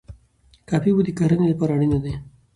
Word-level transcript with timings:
کافي 0.69 0.89
اوبه 0.91 1.03
د 1.05 1.09
کرنې 1.19 1.45
لپاره 1.51 1.71
اړینې 1.75 1.99
دي. 2.03 2.13